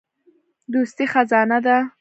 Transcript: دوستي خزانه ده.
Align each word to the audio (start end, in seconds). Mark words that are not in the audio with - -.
دوستي 0.73 1.05
خزانه 1.13 1.59
ده. 1.65 1.77